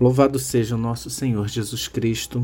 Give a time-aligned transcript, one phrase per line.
[0.00, 2.42] Louvado seja o nosso Senhor Jesus Cristo,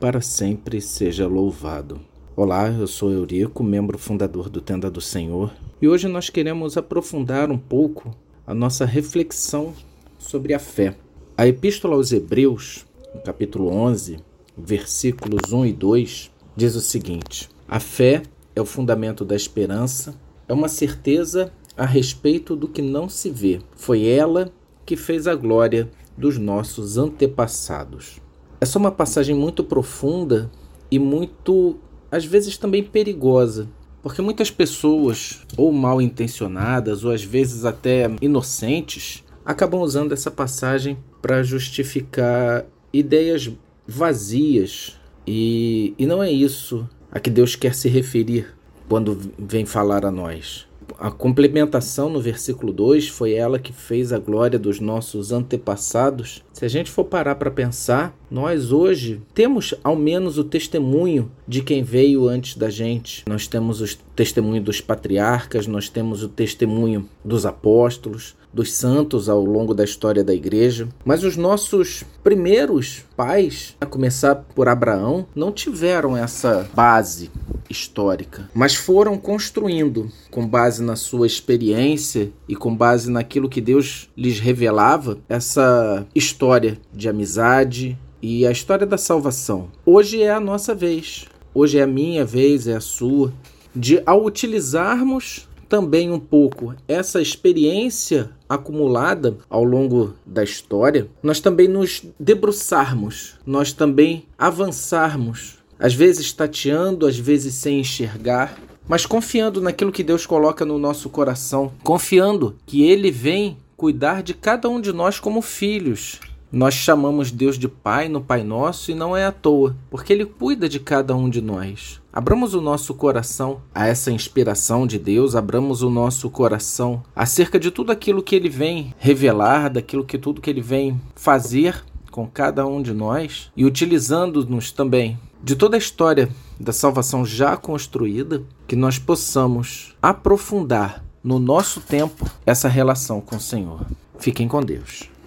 [0.00, 2.00] para sempre seja louvado.
[2.34, 7.50] Olá, eu sou Eurico, membro fundador do Tenda do Senhor, e hoje nós queremos aprofundar
[7.50, 9.74] um pouco a nossa reflexão
[10.18, 10.96] sobre a fé.
[11.36, 14.16] A Epístola aos Hebreus, no capítulo 11,
[14.56, 18.22] versículos 1 e 2, diz o seguinte: A fé
[18.56, 20.18] é o fundamento da esperança,
[20.48, 23.60] é uma certeza a respeito do que não se vê.
[23.76, 24.50] Foi ela
[24.86, 28.20] que fez a glória dos nossos antepassados.
[28.60, 30.50] Essa é uma passagem muito profunda
[30.90, 31.76] e muito,
[32.10, 33.68] às vezes, também perigosa,
[34.02, 40.98] porque muitas pessoas, ou mal intencionadas, ou às vezes até inocentes, acabam usando essa passagem
[41.20, 43.50] para justificar ideias
[43.86, 44.98] vazias.
[45.26, 48.54] E, e não é isso a que Deus quer se referir
[48.88, 50.66] quando vem falar a nós
[50.98, 56.42] a complementação no versículo 2 foi ela que fez a glória dos nossos antepassados.
[56.52, 61.62] Se a gente for parar para pensar, nós hoje temos ao menos o testemunho de
[61.62, 63.24] quem veio antes da gente.
[63.28, 69.44] Nós temos o testemunho dos patriarcas, nós temos o testemunho dos apóstolos, dos santos ao
[69.44, 70.88] longo da história da igreja.
[71.04, 77.30] Mas os nossos primeiros pais, a começar por Abraão, não tiveram essa base
[77.74, 84.08] histórica, mas foram construindo com base na sua experiência e com base naquilo que Deus
[84.16, 89.68] lhes revelava essa história de amizade e a história da salvação.
[89.84, 91.26] Hoje é a nossa vez.
[91.52, 93.32] Hoje é a minha vez, é a sua,
[93.74, 101.66] de ao utilizarmos também um pouco essa experiência acumulada ao longo da história, nós também
[101.66, 109.92] nos debruçarmos, nós também avançarmos às vezes tateando, às vezes sem enxergar, mas confiando naquilo
[109.92, 114.92] que Deus coloca no nosso coração, confiando que Ele vem cuidar de cada um de
[114.92, 116.20] nós como filhos.
[116.52, 120.24] Nós chamamos Deus de Pai no Pai Nosso e não é à toa, porque Ele
[120.24, 122.00] cuida de cada um de nós.
[122.12, 127.72] Abramos o nosso coração a essa inspiração de Deus, abramos o nosso coração acerca de
[127.72, 132.64] tudo aquilo que Ele vem revelar, daquilo que tudo que Ele vem fazer com cada
[132.64, 138.74] um de nós e utilizando-nos também de toda a história da salvação já construída, que
[138.74, 143.84] nós possamos aprofundar no nosso tempo essa relação com o Senhor.
[144.18, 145.10] Fiquem com Deus.